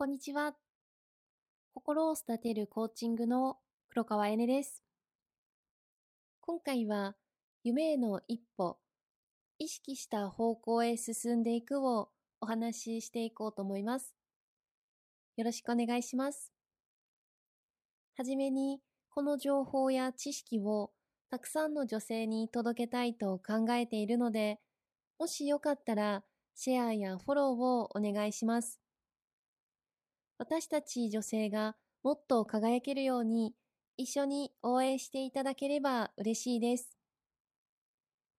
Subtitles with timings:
[0.00, 0.54] こんにちは。
[1.74, 3.58] 心を育てるコーチングの
[3.90, 4.82] 黒川えねです。
[6.40, 7.16] 今回は
[7.64, 8.78] 夢への一歩、
[9.58, 12.08] 意識した方向へ進んでいくを
[12.40, 14.14] お話ししていこうと思います。
[15.36, 16.50] よろしくお願いします。
[18.16, 18.80] はじめに、
[19.10, 20.92] この情報や知識を
[21.30, 24.60] たくさんの女性に届けたいと考えているので、
[25.18, 26.24] もしよかったら
[26.54, 28.79] シェアやフォローをお願いします。
[30.40, 33.54] 私たち女性がもっと輝けるように
[33.98, 36.96] 一緒に応援していただければ嬉しいです。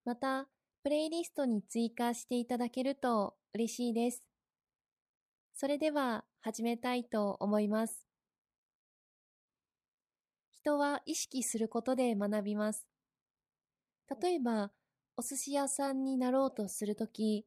[0.04, 0.48] また、
[0.82, 4.24] プレイリストに追加していただけると嬉しいです。
[5.54, 8.08] それでは始めたいと思います。
[10.50, 12.88] 人は意識することで学びます。
[14.20, 14.72] 例えば、
[15.18, 17.46] お寿司屋さんになろうとするとき、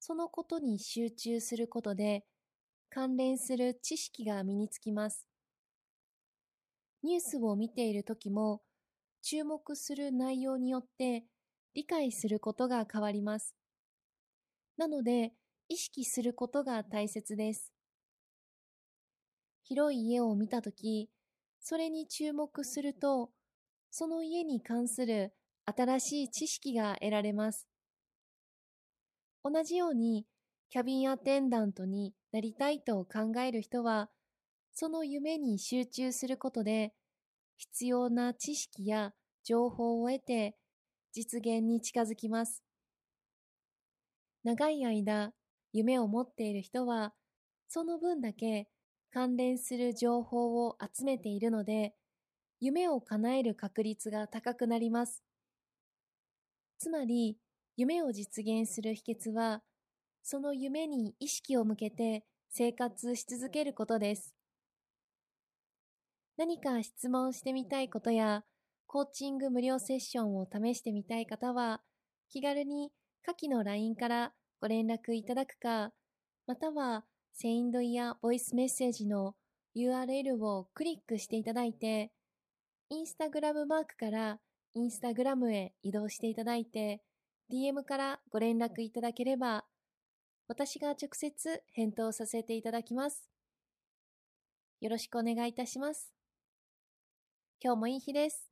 [0.00, 2.26] そのことに集中することで
[2.90, 5.28] 関連する知識が身につきます。
[7.02, 8.62] ニュースを見ているときも、
[9.22, 11.24] 注目する内容によって
[11.72, 13.54] 理解することが変わります。
[14.76, 15.32] なので、
[15.68, 17.72] 意識することが大切です。
[19.62, 21.10] 広い家を見たとき、
[21.60, 23.30] それに注目すると、
[23.90, 25.32] その家に関する
[25.64, 27.68] 新しい知識が得られます。
[29.44, 30.26] 同じように、
[30.70, 34.08] キャビンアテンダントになりたいと考える人は、
[34.72, 36.94] その夢に集中することで、
[37.56, 40.56] 必要な知識や情報を得て、
[41.12, 42.62] 実現に近づきます。
[44.44, 45.32] 長い間、
[45.72, 47.14] 夢を持っている人は、
[47.66, 48.68] その分だけ
[49.10, 51.96] 関連する情報を集めているので、
[52.60, 55.24] 夢を叶える確率が高くなります。
[56.78, 57.38] つまり、
[57.76, 59.64] 夢を実現する秘訣は、
[60.30, 64.32] その夢に意識を向けて生活し続けることです。
[66.38, 68.44] 何か質問してみたいことや、
[68.86, 71.80] コーチング無料セッションを試してみたい方は、
[72.28, 72.92] 気軽に
[73.26, 75.90] 下記の LINE からご連絡いただくか、
[76.46, 79.34] またはセインドやボイスメッセージの
[79.74, 82.12] URL をクリックしていただいて、
[82.88, 84.38] インスタグラムマークから
[84.74, 87.02] インスタグラムへ移動していただいて、
[87.52, 89.64] DM からご連絡いただければ
[90.50, 93.30] 私が直接返答させていただきます。
[94.80, 96.12] よろしくお願いいたします。
[97.62, 98.49] 今日もいい日です。